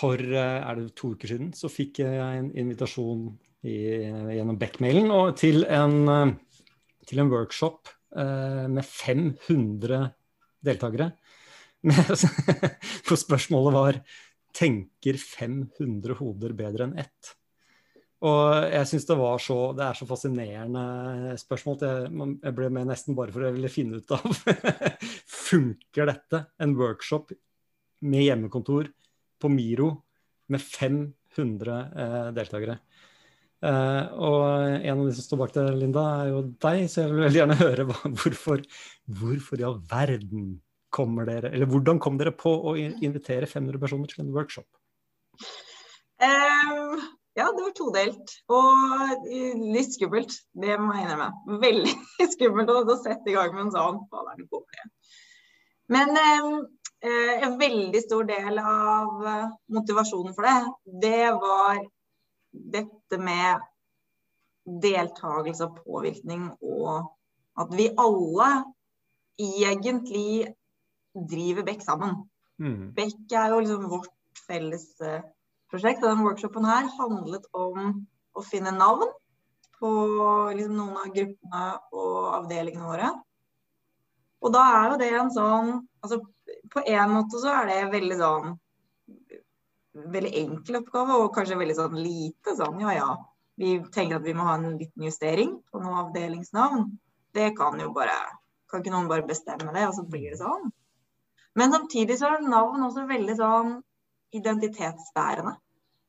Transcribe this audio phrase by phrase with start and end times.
[0.00, 3.26] for er det to uker siden så fikk jeg en invitasjon
[3.68, 3.76] i,
[4.36, 10.06] gjennom Beck-mailen til, til, en workshop uh, med 500
[10.64, 11.10] deltakere.
[13.06, 14.00] For spørsmålet var
[14.56, 17.34] tenker 500 hoder bedre enn ett?
[18.20, 21.78] Og jeg syns det var så Det er så fascinerende spørsmål.
[22.42, 24.26] Jeg ble med nesten bare for å ville finne ut av
[25.48, 26.42] Funker dette?
[26.60, 27.32] En workshop
[28.04, 28.90] med hjemmekontor
[29.40, 29.92] på Miro
[30.50, 32.78] med 500 eh, deltakere.
[33.60, 34.40] Eh, og
[34.80, 37.40] en av de som står bak det, Linda, er jo deg, så jeg vil veldig
[37.42, 38.64] gjerne høre hva, hvorfor,
[39.20, 40.50] hvorfor i all verden
[40.90, 44.66] kommer dere, eller hvordan kom dere på å invitere 500 personer til en workshop?
[46.20, 46.98] Um,
[47.38, 48.34] ja, det var todelt.
[48.52, 49.28] Og
[49.76, 51.60] litt skummelt, det må jeg innrømme.
[51.62, 51.94] Veldig
[52.34, 54.02] skummelt å sette i gang med en sånn.
[55.90, 56.58] Men um,
[57.08, 60.58] en veldig stor del av eh, motivasjonen for det,
[61.04, 61.80] det var
[62.50, 63.62] dette med
[64.84, 67.08] deltakelse og påvirkning, og
[67.60, 68.50] at vi alle
[69.40, 70.50] egentlig
[71.14, 72.18] driver Beck sammen.
[72.60, 72.92] Mm.
[72.94, 75.22] Beck er jo liksom vårt felles uh,
[75.72, 76.04] prosjekt.
[76.04, 78.04] Og den workshopen her handlet om
[78.36, 79.08] å finne navn
[79.80, 79.90] på
[80.56, 81.64] liksom, noen av gruppene
[81.96, 83.10] og avdelingene våre.
[84.40, 86.20] Og da er jo det en sånn altså
[86.72, 88.52] På en måte så er det veldig sånn
[89.90, 93.08] veldig enkel oppgave, og kanskje veldig sånn lite sånn ja ja.
[93.60, 96.86] Vi tenker at vi må ha en liten justering på noe avdelingsnavn.
[97.34, 98.16] Det kan jo bare
[98.70, 100.68] Kan ikke noen bare bestemme det, og så blir det sånn?
[101.58, 103.72] Men samtidig så er navn også veldig sånn
[104.38, 105.56] identitetsbærende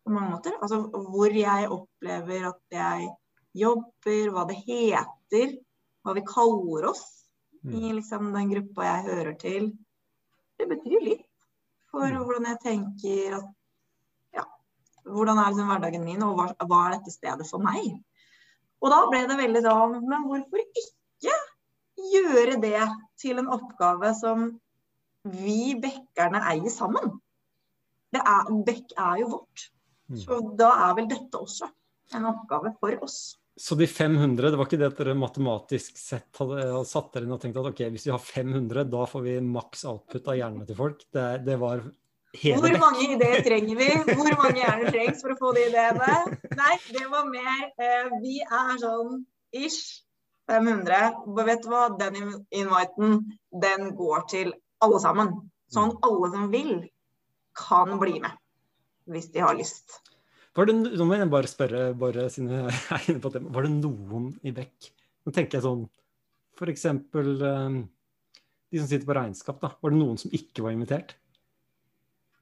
[0.05, 0.53] på mange måter.
[0.61, 3.09] Altså hvor jeg opplever at jeg
[3.57, 5.55] jobber, hva det heter,
[6.05, 7.20] hva vi kaller oss.
[7.63, 9.67] I liksom den gruppa jeg hører til.
[10.57, 11.27] Det betyr litt
[11.91, 12.21] for mm.
[12.23, 13.49] hvordan jeg tenker at
[14.37, 14.45] Ja,
[15.05, 17.93] hvordan er liksom hverdagen min, og hva, hva er dette stedet for meg?
[18.81, 21.35] Og da ble det veldig sånn Men hvorfor ikke
[22.11, 22.85] gjøre det
[23.21, 24.47] til en oppgave som
[25.21, 27.19] vi bekkerne eier sammen.
[28.17, 29.67] Er, bekk er jo vårt.
[30.09, 30.17] Mm.
[30.17, 31.69] Så da er vel dette også
[32.17, 33.19] en oppgave for oss.
[33.59, 37.33] Så de 500, det var ikke det at dere matematisk sett hadde satt dere inn
[37.35, 40.67] og tenkt at ok, hvis vi har 500, da får vi maks output av hjernene
[40.69, 41.03] til folk?
[41.11, 41.83] Det, det var
[42.39, 43.89] hele Hvor mange ideer trenger vi?
[44.07, 46.37] Hvor mange hjerner trengs for å få de ideene?
[46.61, 49.19] Nei, det var mer eh, Vi er sånn
[49.51, 50.01] ish
[50.51, 51.11] 500.
[51.45, 52.17] Vet du hva, den
[52.49, 53.19] inviten,
[53.51, 54.53] den går til
[54.83, 55.35] alle sammen.
[55.71, 56.73] Sånn alle som vil,
[57.57, 58.39] kan bli med.
[59.11, 59.99] Hvis de har lyst.
[60.57, 63.67] Var det, nå må jeg bare spørre, bare siden jeg er inne på det, var
[63.67, 64.91] det noen i Beck
[65.23, 65.85] Nå tenker jeg sånn
[66.57, 66.85] F.eks.
[66.91, 67.77] Um,
[68.71, 69.71] de som sitter på regnskap, da.
[69.81, 71.15] Var det noen som ikke var invitert?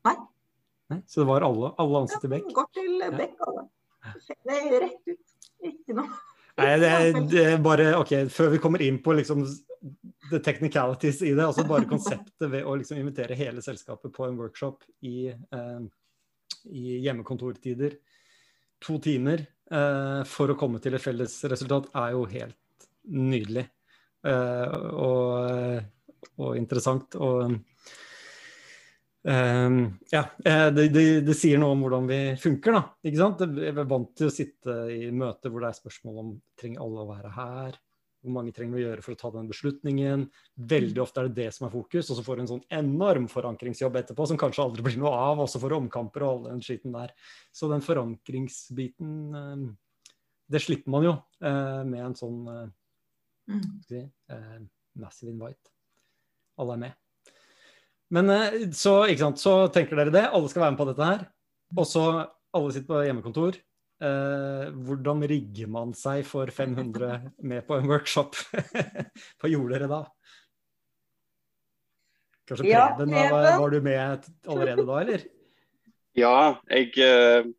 [0.07, 0.15] Nei.
[0.91, 2.49] Nei så det var alle, alle ansatte i Beck?
[2.49, 3.63] Ja, Går til Beck, alle.
[4.47, 5.37] Det er rett ut.
[5.69, 6.19] Ikke noe.
[6.59, 9.45] Nei, det er, det er bare OK, før vi kommer inn på liksom
[10.29, 11.45] the technicalities i det.
[11.45, 15.79] altså Bare konseptet ved å liksom invitere hele selskapet på en workshop i, eh,
[16.71, 17.95] i hjemmekontortider.
[18.85, 23.65] To timer eh, for å komme til et felles resultat er jo helt nydelig.
[24.27, 25.81] Eh, og,
[26.37, 27.17] og, interessant.
[27.19, 27.57] Og
[29.23, 29.75] eh,
[30.15, 32.83] ja, eh, det, det, det, sier noe om hvordan vi funker, da.
[33.03, 33.45] ikke sant?
[33.59, 37.05] Jeg er vant til å sitte i møter hvor det er spørsmål om trenger alle
[37.05, 37.79] å være her
[38.19, 40.25] hvor mange trenger vi å gjøre for å ta den beslutningen.
[40.69, 43.27] Veldig ofte er det det som er fokus, og så får du en sånn enorm
[43.31, 46.95] forankringsjobb etterpå som kanskje aldri blir noe av, også for omkamper og all den skiten
[46.95, 47.13] der.
[47.55, 49.63] Så den forankringsbiten, eh,
[50.51, 52.65] det slipper man jo eh, med en sånn eh,
[53.55, 53.69] mm.
[53.87, 54.03] si,
[54.99, 55.71] massive invite.
[56.59, 56.99] Alle er med.
[58.09, 58.33] Men
[58.73, 59.03] så,
[59.37, 61.27] så tenker dere det, alle skal være med på dette her.
[61.77, 62.03] Og så
[62.57, 63.59] alle sitter på hjemmekontor.
[63.99, 68.37] Uh, hvordan rigger man seg for 500 med på en workshop?
[69.41, 69.99] Hva gjorde dere da?
[72.47, 75.25] Kanskje ja, Preben, var, var, du med allerede da, eller?
[76.15, 76.37] Ja,
[76.71, 77.49] jeg, uh,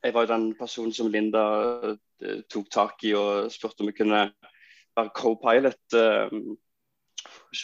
[0.00, 1.44] jeg var jo den personen som Linda
[1.92, 4.22] uh, tok tak i og spurte om vi kunne
[4.96, 5.98] være co-pilot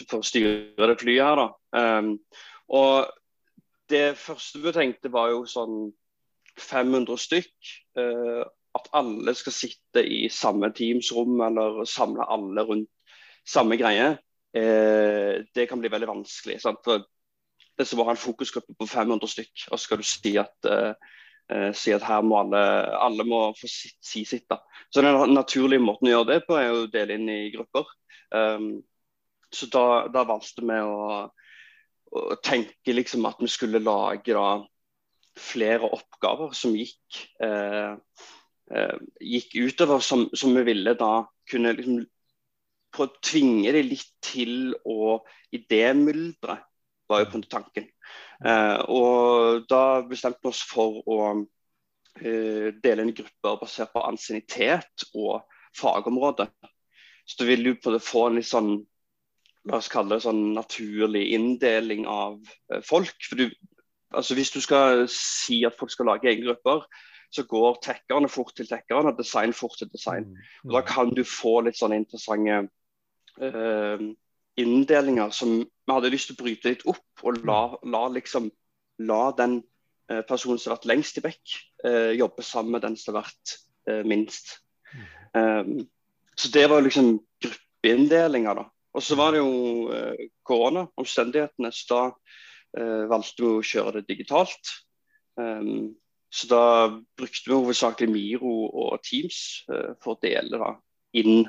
[0.05, 1.41] for å styre det flyet her.
[1.41, 1.49] da.
[1.97, 2.13] Um,
[2.69, 3.09] og
[3.89, 5.89] det første vi tenkte var jo sånn
[6.61, 7.71] 500 stykk.
[7.99, 8.41] Eh,
[8.71, 12.89] at alle skal sitte i samme Teams-rom eller samle alle rundt
[13.47, 14.17] samme greie,
[14.53, 16.61] eh, det kan bli veldig vanskelig.
[16.61, 16.87] Sant?
[17.77, 21.93] Det som ha en fokusgruppe på 500 stykk, og skal du si at, uh, si
[21.95, 22.59] at her må alle,
[22.99, 24.45] alle må få sitt, si sitt.
[24.49, 24.59] da.
[24.93, 27.87] Så Den naturlige måten å gjøre det på, er å dele inn i grupper.
[28.35, 28.83] Um,
[29.51, 31.31] så da, da valgte vi å,
[32.11, 34.61] å, tenke liksom at vi skulle lage da
[35.39, 37.93] flere oppgaver som gikk, eh,
[38.75, 41.13] eh, gikk utover, som, som, vi ville da
[41.49, 42.01] kunne liksom
[42.91, 45.21] prøve å tvinge dem litt til å
[45.55, 46.57] idémyldre,
[47.07, 47.87] var jo på en tanken.
[48.45, 51.19] Eh, og da bestemte vi oss for å
[52.19, 55.43] eh, dele inn grupper basert på ansiennitet og
[55.77, 56.49] fagområde.
[57.25, 58.73] Så du vil jo få en litt sånn
[59.69, 62.39] la oss kalle det sånn naturlig inndeling av
[62.73, 63.13] eh, folk.
[63.27, 63.47] For du,
[64.13, 66.85] altså Hvis du skal si at folk skal lage egne grupper,
[67.31, 70.27] så går tekkerne fort til tekkerne, design fort til design.
[70.27, 72.57] Mm, og Da kan du få litt sånne interessante
[73.39, 74.03] uh,
[74.59, 78.51] inndelinger som vi hadde lyst til å bryte litt opp, og la, la liksom
[79.07, 79.61] la den
[80.11, 81.55] uh, personen som har vært lengst i bekk,
[81.87, 83.57] uh, jobbe sammen med den som har vært
[84.05, 84.59] minst.
[85.33, 85.87] Um,
[86.37, 88.67] så det var liksom gruppeinndelinger, da.
[88.93, 89.87] Og så var det jo
[90.45, 91.71] korona, omstendighetene.
[91.73, 92.01] Så da
[92.71, 94.69] valgte vi å kjøre det digitalt.
[95.39, 95.95] Um,
[96.31, 96.65] så da
[97.19, 99.39] brukte vi hovedsakelig Miro og Teams
[99.71, 100.75] uh, for å dele da,
[101.19, 101.43] inn,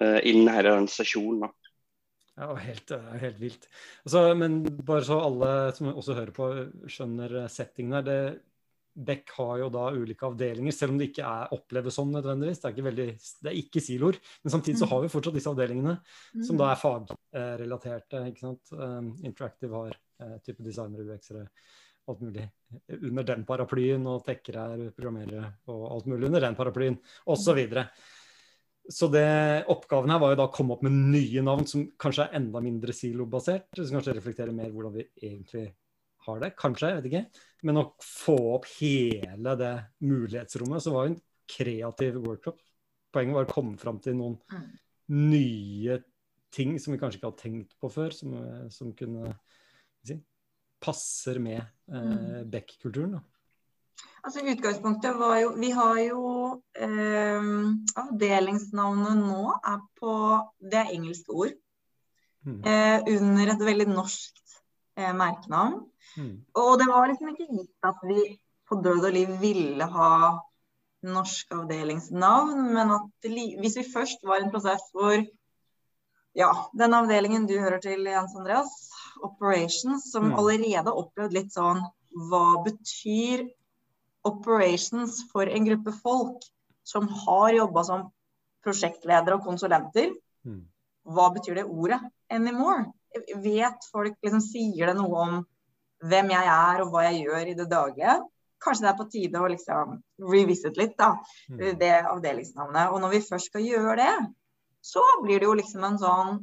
[0.00, 1.44] uh, inn hele den stasjonen.
[1.44, 1.50] Da.
[2.40, 3.68] Ja, helt, helt vilt.
[4.06, 6.48] Altså, men bare så alle som også hører på,
[6.88, 8.08] skjønner settingen her.
[8.08, 8.22] Det,
[8.92, 12.58] Beck har jo da ulike avdelinger, selv om det ikke er oppleves sånn nødvendigvis.
[12.60, 13.06] Det er ikke, veldig,
[13.44, 14.18] det er ikke siloer.
[14.44, 14.90] Men samtidig så mm.
[14.92, 15.94] har vi fortsatt disse avdelingene,
[16.44, 18.20] som da er fagrelaterte.
[18.28, 18.74] ikke sant?
[19.24, 19.96] Interactive har
[20.44, 21.46] type designere, UX-ere,
[22.10, 22.48] alt mulig
[22.98, 24.08] under den paraplyen.
[24.10, 26.98] Og tekkere er programmerere og alt mulig under den paraplyen,
[27.32, 27.62] osv.
[28.90, 29.28] Så, det,
[29.70, 32.62] oppgaven her var jo da å komme opp med nye navn som kanskje er enda
[32.64, 33.70] mindre silobasert.
[33.78, 35.68] Som kanskje reflekterer mer hvordan vi egentlig
[36.26, 37.46] har det, kanskje, jeg vet ikke.
[37.66, 39.72] Men å få opp hele det
[40.06, 41.20] mulighetsrommet, så var jo en
[41.52, 42.60] kreativ workshop.
[43.12, 44.68] Poenget var å komme fram til noen mm.
[45.30, 45.98] nye
[46.52, 48.34] ting som vi kanskje ikke hadde tenkt på før, som,
[48.72, 49.34] som kunne
[50.82, 52.50] passer med eh, mm.
[52.50, 53.20] Beck-kulturen.
[54.22, 56.20] Altså Utgangspunktet var jo Vi har jo
[56.78, 57.48] eh,
[58.02, 60.14] Avdelingsnavnet nå er på
[60.62, 61.56] Det er engelske ord.
[62.46, 62.60] Mm.
[62.66, 64.38] Eh, under et veldig norsk
[64.98, 65.82] eh, merkenavn.
[66.18, 66.32] Mm.
[66.58, 68.24] Og det var liksom ikke gitt at vi
[68.68, 70.10] på død og liv ville ha
[71.02, 75.16] norsk avdelingsnavn, men at hvis vi først var i en prosess hvor
[76.38, 78.70] ja, den avdelingen du hører til, Jens Andreas,
[79.20, 80.38] Operations, som mm.
[80.40, 81.82] allerede opplevd litt sånn
[82.30, 83.46] Hva betyr
[84.28, 86.44] operations for en gruppe folk
[86.86, 88.10] som har jobba som
[88.64, 90.12] prosjektledere og konsulenter?
[90.46, 90.64] Mm.
[91.12, 91.98] Hva betyr det ordet
[92.30, 92.90] anymore?
[93.42, 95.40] Vet folk liksom Sier det noe om
[96.02, 98.14] hvem jeg er og hva jeg gjør i det daglige.
[98.62, 99.96] Kanskje det er på tide å liksom
[100.30, 101.16] revisit litt da,
[101.50, 101.62] mm.
[101.80, 102.94] det avdelingsnavnet.
[102.94, 104.14] Og når vi først skal gjøre det,
[104.82, 106.40] så blir det jo liksom en sånn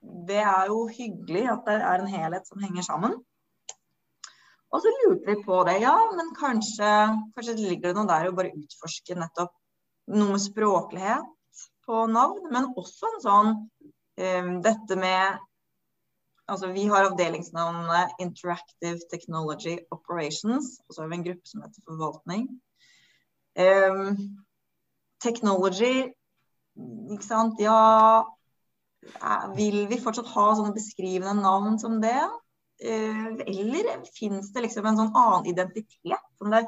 [0.00, 3.16] Det er jo hyggelig at det er en helhet som henger sammen.
[4.74, 5.78] Og så lurte vi på det.
[5.84, 6.90] Ja, men kanskje,
[7.36, 9.54] kanskje ligger det noe der å bare utforske nettopp
[10.12, 11.32] noe med språklighet
[11.86, 15.38] på navn, men også en sånn um, Dette med
[16.46, 20.76] altså vi har avdelingsnavnet Interactive Technology Operations.
[20.86, 22.46] Og så har vi en gruppe som heter forvaltning.
[23.56, 24.44] Um,
[25.22, 26.10] technology,
[26.76, 27.60] ikke sant.
[27.62, 28.26] Ja,
[29.56, 32.18] vil vi fortsatt ha sånne beskrivende navn som det?
[32.82, 36.66] Uh, eller fins det liksom en sånn annen identitet som det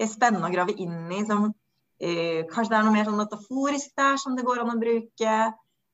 [0.00, 1.24] er spennende å grave inn i?
[1.28, 4.80] Som, uh, kanskje det er noe mer sånn metaforisk der som det går an å
[4.80, 5.40] bruke?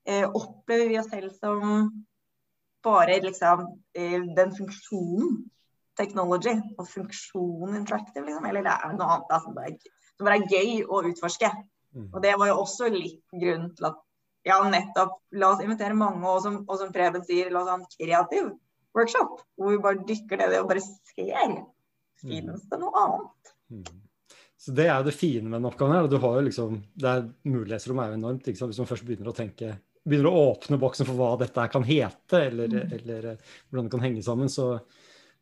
[0.07, 1.89] Opplever vi oss selv som
[2.79, 5.41] bare liksom den funksjonen
[5.97, 8.45] technology og funksjonen interactive, liksom.
[8.47, 9.73] Eller det er noe annet da, som, bare
[10.15, 11.51] som bare er gøy å utforske.
[11.95, 12.09] Mm.
[12.11, 13.99] Og det var jo også litt grunnen til at
[14.45, 17.77] ja, nettopp la oss invitere mange, og som, og som Preben sier, la oss ha
[17.79, 18.51] en kreativ
[18.97, 19.41] workshop.
[19.57, 21.57] Hvor vi bare dykker ned i og bare ser.
[22.21, 23.55] Finnes det noe annet?
[23.73, 24.03] Mm.
[24.57, 25.93] Så Det er jo det fine med den oppgaven.
[25.95, 28.47] her, og du har jo liksom, det er Mulighetsrommet er jo enormt.
[28.49, 29.75] Hvis man først begynner å tenke
[30.07, 32.93] begynner å åpne boksen for hva dette kan hete, eller, mm.
[32.99, 34.69] eller uh, hvordan det kan henge sammen, så,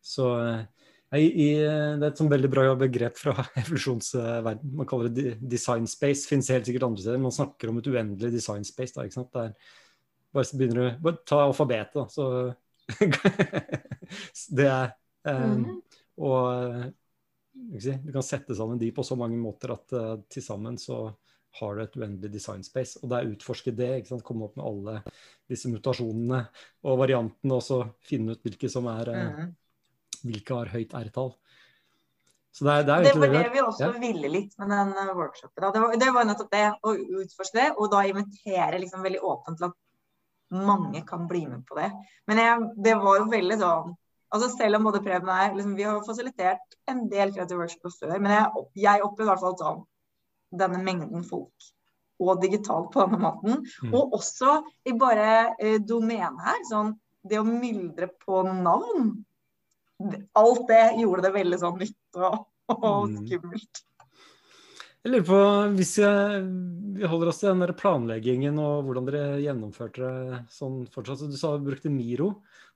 [0.02, 0.85] så uh,
[1.20, 4.76] i, i, Det er et sånn veldig bra begrep fra evolusjonsverden.
[4.80, 6.28] Man kaller det design space.
[6.30, 7.22] Fins helt sikkert andre steder.
[7.22, 8.96] Man snakker om et uendelig design space.
[8.96, 9.34] Da, ikke sant?
[9.36, 9.54] Der,
[10.36, 12.06] bare begynner du Bare ta alfabetet, da.
[12.12, 12.54] Så
[14.60, 14.94] det er
[15.26, 15.70] um, mm.
[16.26, 16.92] Og
[17.56, 21.08] du kan sette sammen de på så mange måter at uh, til sammen så
[21.56, 23.00] har du et uendelig design space.
[23.02, 23.92] Og det er utforske det.
[24.00, 24.26] ikke sant?
[24.28, 24.96] Komme opp med alle
[25.50, 26.42] disse mutasjonene
[26.84, 29.54] og variantene, og så finne ut hvilke som er mm.
[30.24, 31.34] Hvilke har høyt R-tall.
[32.56, 33.96] Så det, er, det, er det var det, vi også ja.
[34.00, 35.66] ville litt med den eh, workshopen.
[35.76, 39.60] Det var, det var nettopp det, å utforske det, og da invitere liksom veldig åpent
[39.60, 39.76] til at
[40.56, 41.90] mange kan bli med på det.
[42.30, 43.94] Men jeg, det var jo veldig sånn
[44.36, 48.00] Altså Selv om både Preben og jeg liksom, Vi har fasilitert en del kreative workshops
[48.02, 49.84] før, men jeg, jeg opplevde i hvert fall sånn
[50.60, 51.70] denne mengden folk
[52.24, 53.64] og digitalt på denne måten.
[53.84, 53.96] Mm.
[53.96, 56.94] Og også i bare eh, domenet her, sånn
[57.28, 59.12] det å myldre på navn.
[60.36, 62.40] Alt det gjorde det veldig sånn nytt og,
[62.76, 63.20] og mm.
[63.24, 63.84] skummelt.
[65.06, 65.40] Jeg lurer på,
[65.78, 66.46] Hvis jeg,
[66.98, 71.28] vi holder oss til den der planleggingen og hvordan dere gjennomførte det sånn fortsatt.
[71.30, 72.32] Du sa du brukte Miro.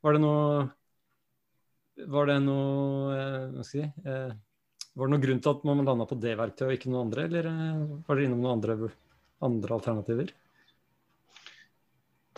[0.05, 0.67] Var det noe
[2.13, 4.35] Var det noe eh, hva skal jeg si, eh,
[4.93, 7.25] Var det noen grunn til at man landa på det verktøyet og ikke noe andre,
[7.25, 8.93] eller eh, var dere innom noen andre,
[9.49, 10.31] andre alternativer?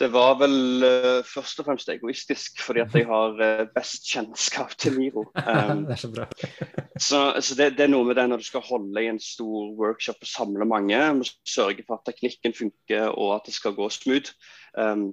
[0.01, 4.73] Det var vel uh, først og fremst egoistisk, fordi at jeg har uh, best kjennskap
[4.81, 5.27] til Miro.
[5.51, 6.25] Um, det er så bra.
[6.97, 9.75] så, så det, det, er noe med det når du skal holde i en stor
[9.77, 13.89] workshop og samle mange, må sørge for at teknikken funker og at det skal gå
[13.93, 14.33] smooth.
[14.73, 15.11] Um,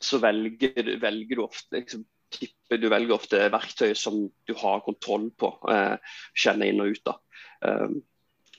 [0.00, 5.28] så velger, velger, du ofte liksom, tipper du velger ofte verktøy som du har kontroll
[5.36, 6.00] på, uh,
[6.32, 7.20] kjenner inn og ut av.
[7.60, 8.00] Um,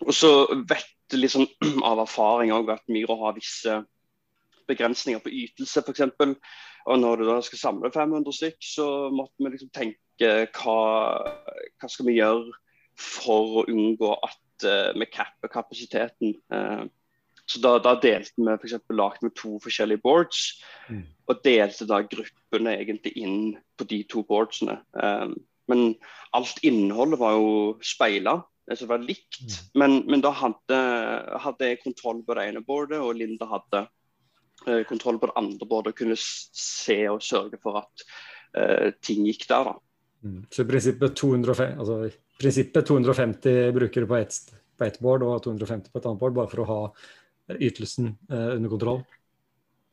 [0.05, 0.31] og så
[0.67, 1.47] vet du liksom
[1.89, 3.81] av erfaring at Miro har visse
[4.69, 6.03] begrensninger på ytelse f.eks.
[6.85, 10.79] Og når du da skal samle 500 stykk, så måtte vi liksom tenke hva,
[11.81, 12.53] hva skal vi gjøre
[12.99, 16.37] for å unngå at uh, vi capper kapasiteten.
[16.53, 16.85] Uh,
[17.45, 18.77] så da, da, delte vi f.eks.
[18.89, 20.45] lagde vi to forskjellige boards,
[20.89, 21.03] mm.
[21.29, 24.79] og delte da gruppene egentlig inn på de to boardsene.
[24.97, 25.35] Um,
[25.69, 25.95] men
[26.37, 27.51] alt innholdet var jo
[27.85, 29.41] speila, altså var likt.
[29.41, 29.59] Mm.
[29.81, 30.79] Men, men, da hadde,
[31.41, 33.85] hadde, jeg kontroll på det ene boardet, og Linda hadde
[34.89, 38.05] kontroll på det andre både og kunne se og sørge for at
[38.57, 39.71] uh, ting gikk der.
[39.71, 39.75] da.
[40.25, 40.39] Mm.
[40.51, 41.99] Så i prinsippet, 250, altså,
[42.41, 44.39] prinsippet 250 brukere på ett
[44.83, 46.79] et board og 250 på et annet board, bare for å ha
[47.55, 49.03] ytelsen uh, under kontroll?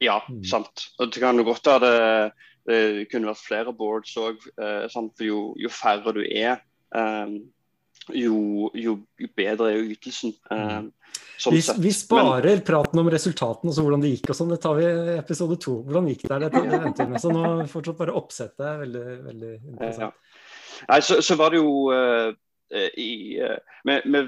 [0.02, 0.42] Ja, mm.
[0.48, 0.88] sant.
[0.98, 2.32] Og det kan jo godt være det,
[2.66, 2.80] det
[3.12, 6.62] kunne vært flere boards òg, uh, for jo, jo, færre du er,
[6.96, 7.38] um,
[8.10, 8.96] jo, jo,
[9.36, 10.34] bedre er jo ytelsen.
[10.50, 10.82] Eh,
[11.42, 14.52] Sånn vi, vi, sparer Men, praten om resultatene og så hvordan det gikk og sånn.
[14.54, 15.74] Det tar vi i episode to.
[15.86, 16.38] Hvordan gikk det?
[16.44, 17.20] det venter med.
[17.22, 17.42] Så nå
[17.72, 20.06] fortsatt bare oppsettet er veldig, veldig interessant.
[20.06, 20.86] Ja.
[20.88, 22.30] Nei, så, så, var det jo uh,
[22.98, 23.10] i
[23.42, 24.22] uh, Vi,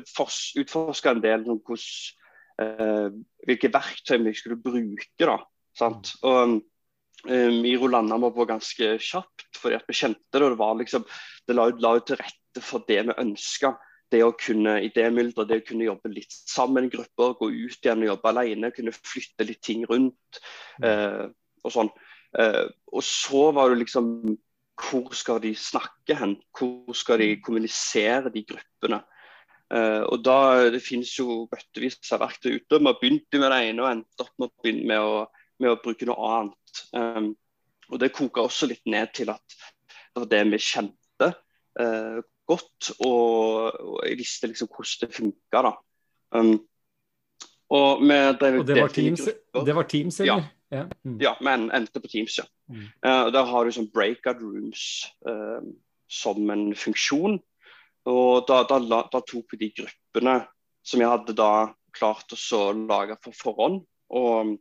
[0.61, 3.09] utforska en del om uh,
[3.47, 5.09] hvilke verktøy vi skulle bruke.
[5.23, 5.39] da,
[5.79, 6.15] sant?
[6.23, 6.31] Mm.
[6.31, 6.61] Og
[7.25, 10.43] Miro landa vi på ganske kjapt, fordi at vi kjente det.
[10.43, 11.07] og Det var liksom,
[11.49, 13.75] det la, la til rette for det vi ønska
[14.13, 18.05] det å kunne idémyldre, det å kunne jobbe litt sammen i grupper, gå ut igjen
[18.05, 20.41] og jobbe alene, kunne flytte litt ting rundt
[20.83, 20.87] mm.
[20.89, 21.25] eh,
[21.65, 21.91] og sånn.
[22.39, 24.11] Eh, og så var det liksom
[24.75, 26.33] Hvor skal de snakke hen?
[26.51, 28.99] Hvor skal de kommunisere, de gruppene?
[29.71, 32.81] Eh, og da, Det finnes jo bøttevis av verktøy ute.
[32.81, 35.25] Vi har begynt med det ene og endt opp med å begynne med å,
[35.63, 36.83] med å bruke noe annet.
[36.93, 37.33] Um,
[37.93, 41.31] og Det koker også litt ned til at det var det vi kjente.
[41.79, 42.19] Uh,
[42.51, 45.73] godt, og, og jeg visste liksom hvordan det funka.
[46.35, 46.55] Um,
[47.75, 49.25] og vi drev og det var Teams,
[49.67, 50.51] det var teams eller?
[50.71, 50.85] Ja, ja.
[51.05, 51.17] Mm.
[51.23, 52.45] ja men endte på Teams, ja.
[52.69, 52.87] Mm.
[53.07, 54.85] Uh, der har du sånn breakout rooms
[55.29, 55.65] uh,
[56.11, 57.41] som en funksjon.
[58.11, 60.37] Og da, da, da, tok vi de gruppene
[60.85, 64.57] som jeg hadde da klart å lage for forhånd, og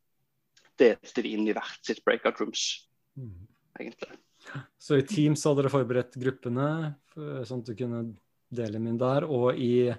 [0.79, 2.87] delte de inn i hvert sitt breakout rooms,
[3.19, 3.33] mm.
[3.81, 4.15] egentlig.
[4.79, 6.67] Så i Teams hadde dere forberedt gruppene,
[7.15, 8.03] sånn at du kunne
[8.53, 9.25] dele dem inn der.
[9.29, 9.89] Og i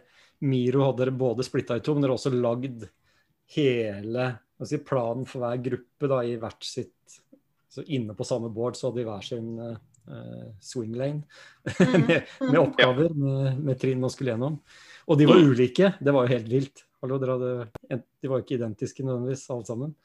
[0.44, 2.86] Miro hadde dere både splitta i to, men dere har også lagd
[3.54, 4.28] hele
[4.64, 7.18] si, planen for hver gruppe da, i hvert sitt
[7.68, 11.24] Så inne på samme board så hadde de hver sin uh, swing lane
[11.80, 12.04] mm.
[12.06, 14.60] med, med, oppgaver, med, med, trinn man skulle gjennom.
[15.10, 15.90] Og de var ulike.
[16.00, 16.84] Det var jo helt vilt.
[17.02, 17.54] Hallo, hadde,
[17.90, 19.96] de var jo ikke identiske nødvendigvis, alle sammen.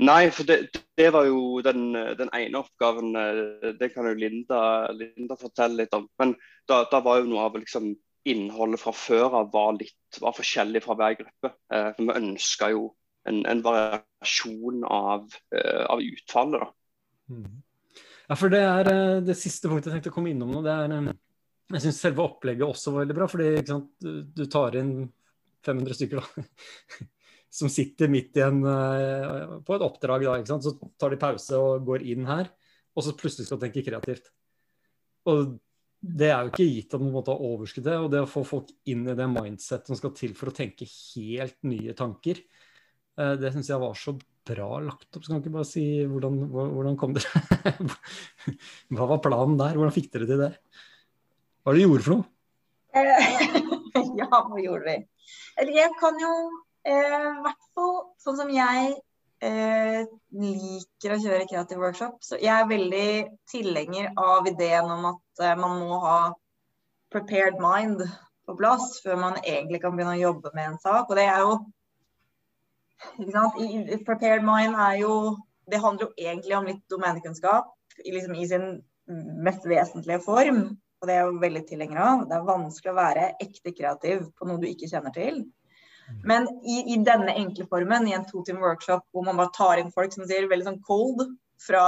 [0.00, 0.58] Nei, for det,
[0.96, 3.14] det var jo den, den, ene oppgaven.
[3.18, 4.60] Eh, det kan jo Linda,
[4.96, 6.06] Linda fortelle litt om.
[6.20, 6.34] Men
[6.68, 7.92] da, da, var jo noe av liksom,
[8.28, 11.52] innholdet fra før av var, litt, var forskjellig fra hver gruppe.
[11.72, 12.88] Eh, for vi ønska jo
[13.28, 16.64] en, en, variasjon av, eh, av utfallet.
[16.64, 17.34] da.
[17.34, 17.62] Mm.
[18.28, 20.64] Ja, for det er eh, det siste punktet jeg tenkte å komme innom nå.
[20.64, 21.12] det er eh,
[21.74, 23.28] Jeg syns selve opplegget også var veldig bra.
[23.28, 24.92] fordi sant, du tar inn
[25.66, 26.48] 500 stykker, da.
[27.48, 30.26] som sitter midt i en, uh, på et oppdrag.
[30.46, 30.58] Da?
[30.62, 32.50] Så tar de pause og går inn her,
[32.94, 34.30] og så plutselig skal tenke kreativt.
[35.28, 35.56] Og
[35.98, 37.96] det er jo ikke gitt at man måtte ha overskudd det.
[37.98, 40.86] Og det å få folk inn i det mindset som skal til for å tenke
[40.88, 42.42] helt nye tanker,
[43.20, 44.16] uh, det syns jeg var så
[44.48, 45.24] bra lagt opp.
[45.24, 47.74] Så kan du ikke bare si hvordan, hvordan kom dere
[48.94, 49.76] Hva var planen der?
[49.76, 50.52] Hvordan fikk dere til det?
[51.62, 52.26] Hva var det dere gjorde for noe?
[54.20, 54.96] ja, hva gjorde vi?
[55.60, 56.32] Eller jeg kan jo
[56.88, 58.92] Eh, I hvert fall sånn som jeg
[59.44, 60.06] eh,
[60.40, 62.20] liker å kjøre kreativ workshop.
[62.24, 63.08] Så jeg er veldig
[63.52, 66.18] tilhenger av ideen om at eh, man må ha
[67.12, 68.04] prepared mind
[68.48, 71.10] på plass før man egentlig kan begynne å jobbe med en sak.
[71.10, 71.58] Og det er jo
[73.18, 73.60] ikke sant?
[73.60, 75.12] I, prepared mind er jo
[75.68, 77.66] Det handler jo egentlig om litt domenekunnskap
[78.00, 78.62] liksom i sin
[79.44, 80.62] mest vesentlige form.
[80.98, 82.22] Og det er jo veldig tilhenger av.
[82.24, 85.42] Det er vanskelig å være ekte kreativ på noe du ikke kjenner til.
[86.28, 89.80] Men i, i denne enkle formen, i en to time workshop hvor man bare tar
[89.80, 91.26] inn folk som sier veldig sånn cold
[91.62, 91.84] fra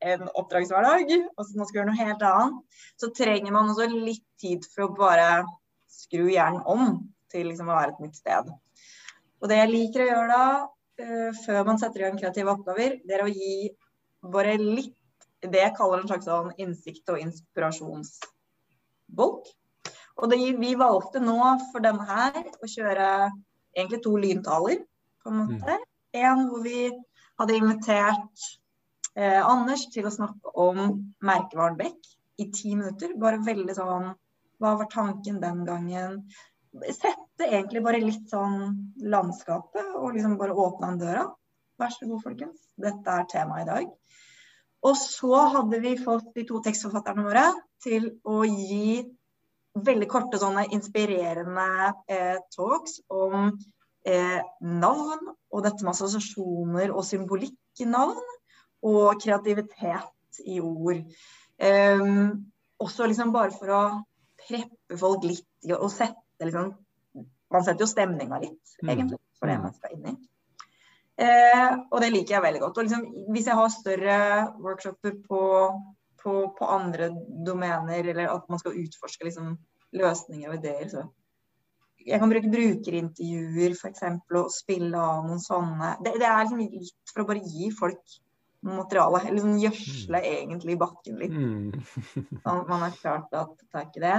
[0.00, 2.54] en oppdragshverdag, og så man skal gjøre noe helt annet,
[3.00, 5.28] så trenger man også litt tid for å bare
[5.90, 6.84] skru hjernen om
[7.30, 8.44] til liksom å være et nytt sted.
[9.40, 10.46] Og det jeg liker å gjøre da,
[11.04, 13.54] uh, før man setter i gang kreative oppgaver, det er å gi
[14.20, 14.96] bare litt
[15.40, 19.44] det jeg kaller en slags sånn innsikt og inspirasjonsbolk.
[20.20, 21.38] Og det, vi valgte nå
[21.70, 23.06] for denne her å kjøre
[23.80, 24.82] egentlig to lyntaler,
[25.22, 25.76] på en måte.
[25.76, 25.86] Mm.
[26.20, 26.88] En hvor vi
[27.40, 28.46] hadde invitert
[29.16, 30.80] eh, Anders til å snakke om
[31.24, 32.10] merkevaren Beck
[32.40, 33.14] i ti minutter.
[33.20, 34.12] Bare veldig sånn
[34.60, 36.18] Hva var tanken den gangen?
[36.70, 41.24] Sette egentlig bare litt sånn landskapet og liksom bare åpne den døra.
[41.80, 42.60] Vær så god, folkens.
[42.76, 43.88] Dette er temaet i dag.
[44.86, 47.46] Og så hadde vi fått de to tekstforfatterne våre
[47.84, 49.00] til å gi
[49.78, 51.66] veldig korte sånne inspirerende
[52.10, 53.52] eh, talks om
[54.06, 58.36] eh, navn og dette med assosiasjoner og symbolikk i navn.
[58.80, 61.02] Og kreativitet i ord.
[61.60, 62.46] Um,
[62.80, 63.80] også liksom bare for å
[64.40, 66.70] preppe folk litt og sette liksom
[67.52, 68.90] Man setter jo stemninga litt, mm.
[68.92, 70.12] egentlig, for det man skal inn i.
[71.20, 72.76] Eh, og det liker jeg veldig godt.
[72.78, 73.00] Og liksom,
[73.34, 74.18] hvis jeg har større
[74.62, 75.40] workshoper på
[76.22, 77.10] på, på, andre
[77.46, 79.54] domener, eller at man skal utforske liksom,
[79.96, 80.88] løsninger og ideer.
[80.92, 81.04] Så
[82.06, 84.04] jeg kan bruke brukerintervjuer f.eks.
[84.40, 85.94] og spille av noen sånne.
[86.04, 88.20] Det, det er liksom litt for å bare gi folk
[88.66, 89.22] materiale.
[89.28, 90.28] Eller sånn gjødsle mm.
[90.34, 91.34] egentlig bakken litt.
[91.34, 91.82] Mm.
[92.44, 94.16] sånn at man har klart å ta tak i det.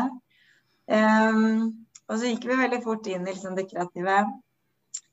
[0.91, 4.23] Um, og så gikk vi veldig fort inn i liksom, det kreative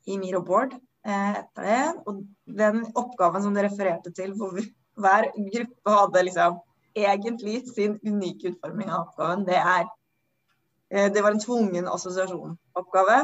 [0.09, 1.83] i Miro Board eh, etter det.
[2.11, 2.25] Og
[2.59, 4.59] den oppgaven som det refererte til, hvor
[4.99, 6.59] hver gruppe hadde liksom
[6.97, 9.85] egentlig sin unike utforming av oppgaven, det er
[10.91, 13.21] eh, Det var en tvungen assosiasjonoppgave.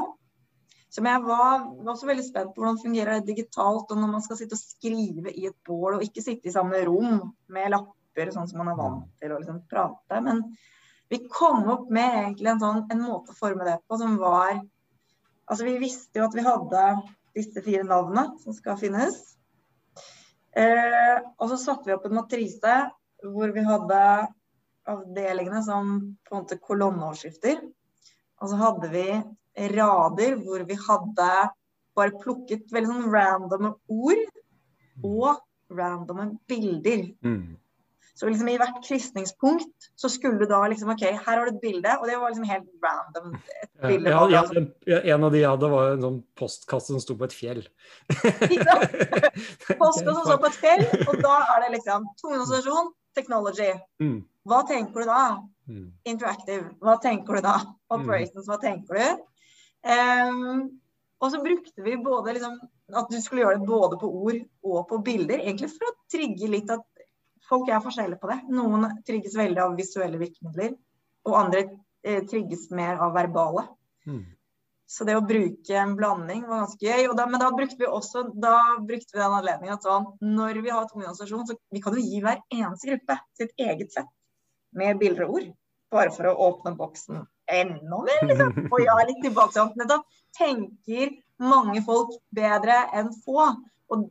[0.94, 4.22] Som jeg var, var også veldig spent på hvordan fungerer det digitalt, og når man
[4.22, 7.16] skal sitte og skrive i et bål, og ikke sitte i samme rom
[7.50, 10.20] med lapper, sånn som man er vant til å liksom prate.
[10.22, 10.44] Men
[11.11, 14.62] vi kom opp med egentlig en, sånn, en måte å forme det på som var
[15.44, 16.83] Altså, vi visste jo at vi hadde
[17.37, 19.18] disse fire navnene som skal finnes.
[20.57, 22.77] Eh, og så satte vi opp en matrise
[23.33, 24.01] hvor vi hadde
[24.91, 27.63] avdelingene som på en måte kolonneoverskrifter.
[28.43, 29.09] Og så hadde vi
[29.75, 31.33] rader hvor vi hadde
[31.95, 34.25] bare plukket veldig sånn randomme ord
[35.05, 37.07] og randomme bilder.
[37.25, 37.55] Mm.
[38.15, 41.63] Så liksom i hvert krysningspunkt så skulle du da liksom OK, her har du et
[41.63, 43.33] bilde, og det var liksom helt random.
[43.83, 44.43] Bilde, ja, ja,
[44.87, 47.65] ja, en av de jeg hadde, var en sånn postkasse som sto på et fjell.
[49.81, 53.72] Postkasse som står på et fjell, og da er det liksom tungeassosiasjon, technology.
[54.03, 54.22] Mm.
[54.44, 55.24] Hva tenker du da?
[55.68, 55.87] Mm.
[56.11, 56.70] Interactive.
[56.85, 57.59] Hva tenker du da?
[57.94, 59.22] Operations, hva tenker du?
[59.85, 60.81] Um,
[61.20, 62.59] og så brukte vi både liksom,
[62.92, 66.50] at du skulle gjøre det både på ord og på bilder, egentlig for å trigge
[66.53, 66.85] litt at
[67.48, 68.38] folk er forskjellige på det.
[68.53, 70.74] Noen trigges veldig av visuelle virkemidler,
[71.29, 71.64] og andre
[72.05, 73.66] eh, trigges mer av verbale.
[74.09, 74.24] Mm.
[74.94, 77.09] Så det å bruke en blanding var ganske gøy.
[77.18, 80.70] Da, men da brukte vi også da brukte vi den anledningen at sånn, når vi
[80.70, 84.11] har tvungen så vi kan jo gi hver eneste gruppe sitt eget sett
[84.78, 85.48] med bilder og ord.
[85.94, 88.54] Bare for å åpne boksen enda mer, liksom.
[88.72, 89.74] Og ja, litt tilbakeholdt.
[89.80, 90.07] Nettopp
[90.38, 93.50] tenker mange folk bedre enn få.
[93.90, 94.07] Og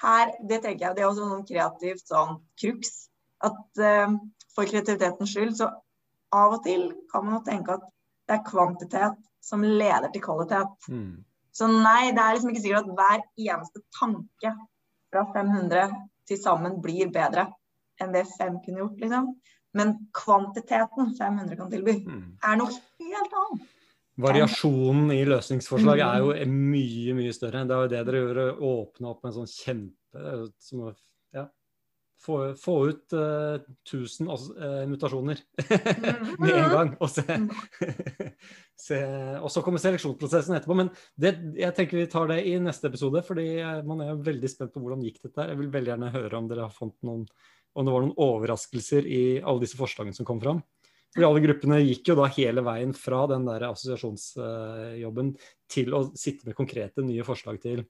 [0.00, 2.96] her, det tenker jeg, det er også noe kreativt sånn crux.
[3.44, 4.16] At uh,
[4.56, 5.70] for kreativitetens skyld, så
[6.34, 7.86] av og til kan man jo tenke at
[8.28, 10.88] det er kvantitet som leder til kvalitet.
[10.92, 11.24] Mm.
[11.54, 14.52] Så nei, det er liksom ikke sikkert at hver eneste tanke
[15.08, 15.96] fra 500
[16.28, 17.48] til sammen blir bedre
[17.98, 19.32] enn det fem kunne gjort, liksom.
[19.76, 22.22] Men kvantiteten 500 kan tilby, mm.
[22.46, 23.74] er noe helt annet.
[24.18, 26.54] Variasjonen i løsningsforslag er jo mm.
[26.72, 27.62] mye, mye større.
[27.68, 30.88] Det er jo det dere gjør, å åpne opp en sånn kjempe som
[31.34, 31.44] ja,
[32.22, 35.40] få, få ut uh, 1000 uh, mutasjoner
[36.42, 36.92] med en gang.
[36.98, 37.24] Og, se,
[38.88, 39.02] se,
[39.38, 40.78] og så kommer seleksjonsprosessen etterpå.
[40.78, 44.50] Men det, jeg tenker vi tar det i neste episode, fordi eh, man er veldig
[44.50, 45.46] spent på hvordan gikk dette.
[45.52, 47.24] Jeg vil veldig gjerne høre om dere har fått noen
[47.78, 50.64] om det var noen overraskelser i alle disse forslagene som kom fram.
[51.14, 55.30] Fordi alle gruppene gikk jo da hele veien fra den der assosiasjonsjobben
[55.70, 57.84] til å sitte med konkrete nye forslag til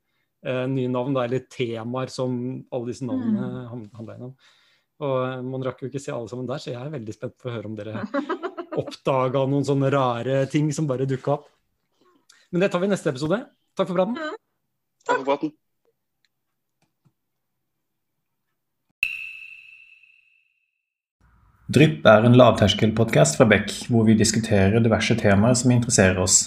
[0.46, 2.33] nye navn, da, eller temaer som
[2.70, 3.85] alle disse navnene mm.
[3.98, 4.35] handler om.
[5.05, 7.38] Og eh, Man rakk jo ikke se alle sammen der, så jeg er veldig spent
[7.38, 8.03] på å høre om dere
[8.83, 11.48] oppdaga noen sånne rare ting som bare dukka opp.
[12.53, 13.42] Men det tar vi i neste episode.
[13.77, 14.18] Takk for praten.
[14.18, 14.37] Mm.
[15.09, 15.57] Takk for praten.
[21.68, 26.46] Drypp er en lavterskelpodkast fra Beck, hvor vi diskuterer diverse temaer som interesserer oss.